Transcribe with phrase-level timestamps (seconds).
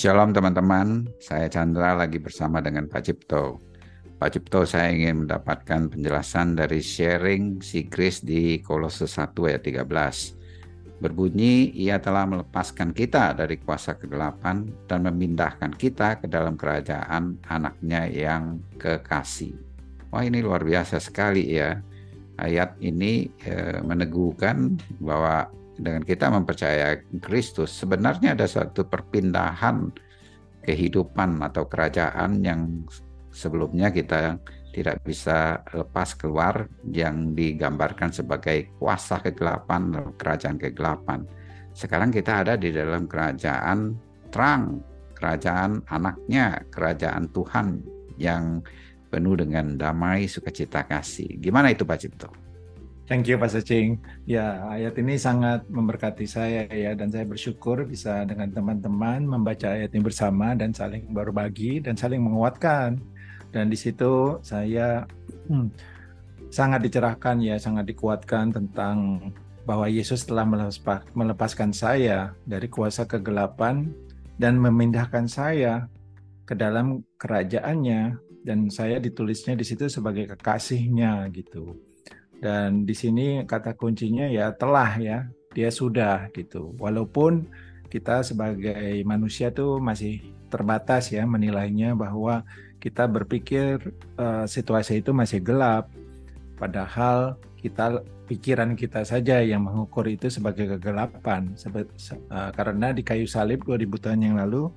[0.00, 3.60] Shalom teman-teman, saya Chandra lagi bersama dengan Pak Cipto.
[4.16, 11.04] Pak Cipto, saya ingin mendapatkan penjelasan dari sharing si Chris di Kolose 1 ayat 13.
[11.04, 18.08] Berbunyi, ia telah melepaskan kita dari kuasa kegelapan dan memindahkan kita ke dalam kerajaan anaknya
[18.08, 19.52] yang kekasih.
[20.08, 21.76] Wah ini luar biasa sekali ya.
[22.40, 29.88] Ayat ini e, meneguhkan bahwa dengan kita mempercayai Kristus, sebenarnya ada satu perpindahan
[30.60, 32.84] kehidupan atau kerajaan yang
[33.32, 34.36] sebelumnya kita
[34.70, 41.26] tidak bisa lepas keluar yang digambarkan sebagai kuasa kegelapan kerajaan kegelapan.
[41.72, 43.96] Sekarang kita ada di dalam kerajaan
[44.30, 44.78] terang,
[45.16, 47.66] kerajaan anaknya, kerajaan Tuhan
[48.20, 48.62] yang
[49.10, 51.40] penuh dengan damai, sukacita, kasih.
[51.42, 52.49] Gimana itu Pak Cipto?
[53.10, 53.98] Thank you Pak Secing.
[54.22, 59.90] Ya, ayat ini sangat memberkati saya ya dan saya bersyukur bisa dengan teman-teman membaca ayat
[59.90, 63.02] ini bersama dan saling berbagi dan saling menguatkan.
[63.50, 65.10] Dan di situ saya
[65.50, 65.74] hmm,
[66.54, 69.18] sangat dicerahkan ya, sangat dikuatkan tentang
[69.66, 70.46] bahwa Yesus telah
[71.10, 73.90] melepaskan saya dari kuasa kegelapan
[74.38, 75.90] dan memindahkan saya
[76.46, 81.89] ke dalam kerajaannya dan saya ditulisnya di situ sebagai kekasihnya gitu
[82.40, 85.18] dan di sini kata kuncinya ya telah ya,
[85.52, 86.72] dia sudah gitu.
[86.80, 87.44] Walaupun
[87.92, 92.42] kita sebagai manusia tuh masih terbatas ya menilainya bahwa
[92.80, 95.92] kita berpikir uh, situasi itu masih gelap.
[96.56, 101.52] Padahal kita pikiran kita saja yang mengukur itu sebagai kegelapan.
[101.60, 101.84] Sebe
[102.32, 104.72] uh, karena di kayu salib 2000 tahun yang lalu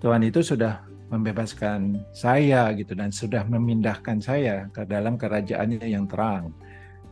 [0.00, 0.80] Tuhan itu sudah
[1.12, 6.56] membebaskan saya gitu dan sudah memindahkan saya ke dalam kerajaannya yang terang.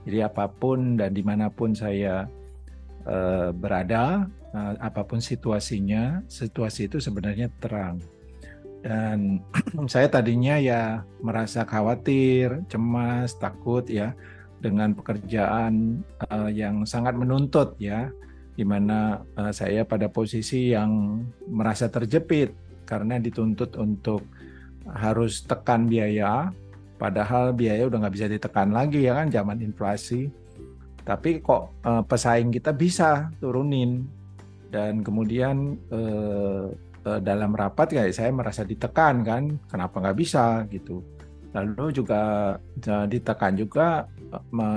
[0.09, 2.25] Jadi apa pun dan di mana pun saya
[3.05, 4.25] uh, berada,
[4.57, 8.01] uh, apa pun situasinya, situasi itu sebenarnya terang.
[8.81, 9.45] Dan
[9.93, 14.17] saya tadinya ya merasa khawatir, cemas, takut ya
[14.61, 18.09] dengan pekerjaan uh, yang sangat menuntut ya,
[18.57, 22.53] di mana uh, saya pada posisi yang merasa terjepit
[22.89, 24.25] karena dituntut untuk
[24.89, 26.51] harus tekan biaya
[27.01, 30.29] Padahal biaya udah nggak bisa ditekan lagi ya kan zaman inflasi.
[31.01, 34.05] Tapi kok eh, pesaing kita bisa turunin
[34.69, 36.77] dan kemudian eh,
[37.09, 41.01] eh, dalam rapat kayak saya merasa ditekan kan, kenapa nggak bisa gitu.
[41.57, 42.55] Lalu juga
[43.11, 44.07] ditekan juga
[44.55, 44.69] me,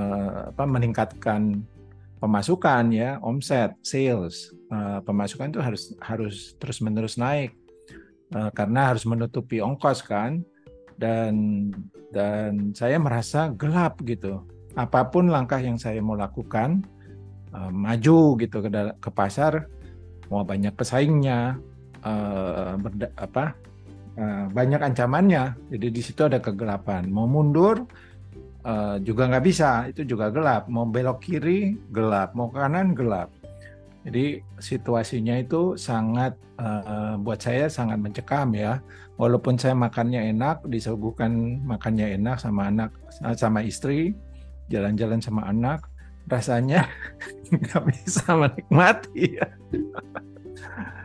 [0.50, 1.62] apa, meningkatkan
[2.18, 7.54] pemasukan ya, omset, sales, uh, pemasukan itu harus harus terus menerus naik
[8.58, 10.42] karena harus menutupi ongkos kan
[10.98, 11.34] dan
[12.14, 14.46] dan saya merasa gelap gitu.
[14.74, 16.82] Apa pun langkah yang saya mau lakukan,
[17.54, 19.70] uh, maju gitu ke ke pasar,
[20.34, 21.62] mau banyak pesaingnya,
[22.02, 22.78] uh,
[23.18, 23.54] apa,
[24.18, 25.54] uh, banyak ancamannya.
[25.70, 27.06] Jadi di situ ada kegelapan.
[27.06, 27.86] Mau mundur
[28.66, 30.66] uh, juga nggak bisa, itu juga gelap.
[30.70, 33.30] Mau belok kiri gelap, mau kanan gelap.
[34.04, 38.84] Jadi situasinya itu sangat uh, buat saya sangat mencekam ya.
[39.16, 42.92] Walaupun saya makannya enak, disuguhkan makannya enak sama anak
[43.40, 44.12] sama istri,
[44.68, 45.88] jalan-jalan sama anak,
[46.28, 46.88] rasanya
[47.54, 49.40] nggak bisa menikmati.
[49.40, 49.48] Ya.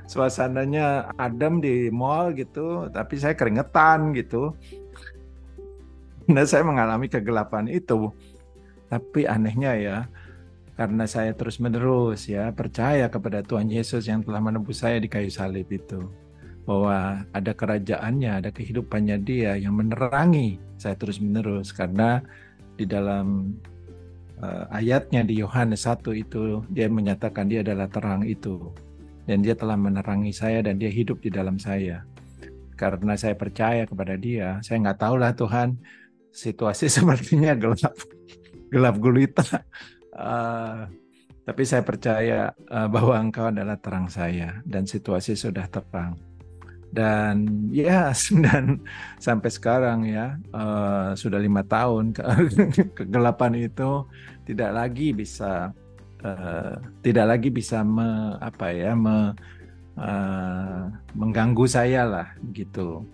[0.09, 4.57] Suasananya adem di mall gitu, tapi saya keringetan gitu.
[6.27, 8.11] Nah saya mengalami kegelapan itu.
[8.89, 9.97] Tapi anehnya ya,
[10.79, 15.27] karena saya terus menerus ya percaya kepada Tuhan Yesus yang telah menebus saya di kayu
[15.27, 16.07] salib itu.
[16.63, 22.23] Bahwa ada kerajaannya, ada kehidupannya dia yang menerangi saya terus menerus karena
[22.79, 23.59] di dalam
[24.39, 28.71] uh, ayatnya di Yohanes 1 itu dia menyatakan dia adalah terang itu.
[29.27, 32.07] Dan dia telah menerangi saya dan dia hidup di dalam saya.
[32.79, 35.75] Karena saya percaya kepada dia saya nggak tahu lah Tuhan
[36.31, 37.99] situasi sepertinya gelap
[38.71, 39.67] gelap gulita
[40.19, 40.91] Uh,
[41.49, 46.21] tapi saya percaya uh, bahwa engkau adalah terang saya dan situasi sudah terang.
[46.93, 48.13] Dan ya,
[48.45, 48.85] dan
[49.17, 52.23] sampai sekarang ya uh, sudah lima tahun ke
[53.01, 54.05] kegelapan itu
[54.45, 55.73] tidak lagi bisa
[56.21, 59.33] uh, tidak lagi bisa me, apa ya me,
[59.97, 60.85] uh,
[61.17, 63.09] mengganggu saya lah gitu.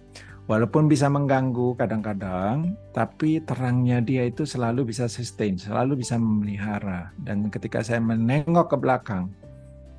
[0.44, 7.16] Walaupun bisa mengganggu kadang-kadang, tapi terangnya dia itu selalu bisa sustain, selalu bisa memelihara.
[7.16, 9.32] Dan ketika saya menengok ke belakang,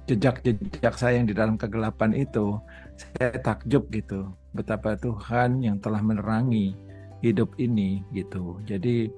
[0.05, 2.61] jejak-jejak saya yang di dalam kegelapan itu,
[2.93, 6.77] saya takjub gitu, betapa Tuhan yang telah menerangi
[7.25, 8.61] hidup ini gitu.
[8.69, 9.09] Jadi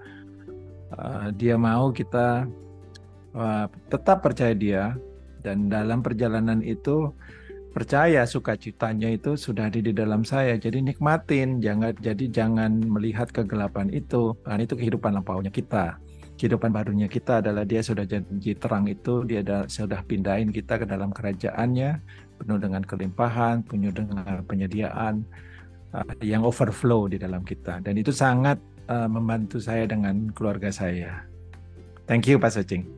[0.96, 2.48] uh, dia mau kita
[3.36, 4.96] uh, tetap percaya dia
[5.44, 7.12] dan dalam perjalanan itu
[7.78, 10.58] percaya sukacitanya itu sudah ada di dalam saya.
[10.58, 14.34] Jadi nikmatin, jangan jadi jangan melihat kegelapan itu.
[14.42, 16.02] Karena itu kehidupan lampaunya kita.
[16.42, 20.86] Kehidupan barunya kita adalah dia sudah janji terang itu, dia ada, sudah pindahin kita ke
[20.90, 22.02] dalam kerajaannya,
[22.42, 25.22] penuh dengan kelimpahan, penuh dengan penyediaan
[25.94, 27.78] uh, yang overflow di dalam kita.
[27.86, 28.58] Dan itu sangat
[28.90, 31.26] uh, membantu saya dengan keluarga saya.
[32.10, 32.97] Thank you Pak Secing.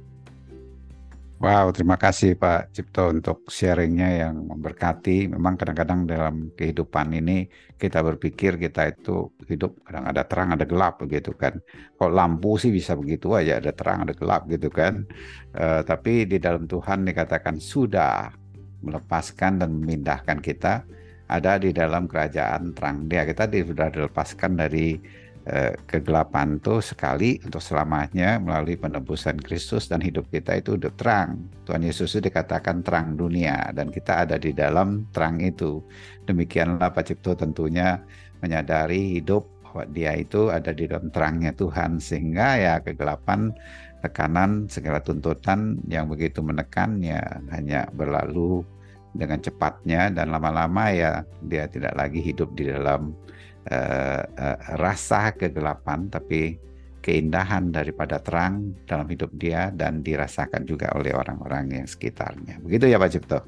[1.40, 5.32] Wow, terima kasih Pak Cipto untuk sharingnya yang memberkati.
[5.32, 7.48] Memang kadang-kadang dalam kehidupan ini
[7.80, 11.56] kita berpikir kita itu hidup kadang ada terang ada gelap begitu kan.
[11.96, 15.08] Kalau lampu sih bisa begitu aja ada terang ada gelap gitu kan.
[15.56, 18.36] Uh, tapi di dalam Tuhan dikatakan sudah
[18.84, 20.84] melepaskan dan memindahkan kita
[21.32, 23.24] ada di dalam kerajaan terang dia.
[23.24, 25.00] Kita sudah dilepaskan dari
[25.90, 31.50] kegelapan itu sekali untuk selamanya melalui penebusan Kristus dan hidup kita itu hidup terang.
[31.66, 35.82] Tuhan Yesus itu dikatakan terang dunia dan kita ada di dalam terang itu.
[36.30, 37.98] Demikianlah Pak Cipto tentunya
[38.44, 43.54] menyadari hidup bahwa dia itu ada di dalam terangnya Tuhan sehingga ya kegelapan
[44.02, 47.22] tekanan segala tuntutan yang begitu menekan ya
[47.52, 48.64] hanya berlalu
[49.14, 53.14] dengan cepatnya dan lama-lama ya dia tidak lagi hidup di dalam
[53.68, 56.56] uh, uh, rasa kegelapan, tapi
[57.00, 62.60] keindahan daripada terang dalam hidup dia dan dirasakan juga oleh orang-orang yang sekitarnya.
[62.60, 63.40] Begitu ya Pak Cipto?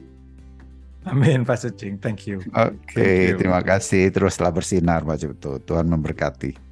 [1.01, 2.39] Amin Pak Sucing, thank you.
[2.53, 4.13] Oke, okay, terima kasih.
[4.13, 5.57] Teruslah bersinar Pak Cipto.
[5.57, 6.70] Tuhan memberkati.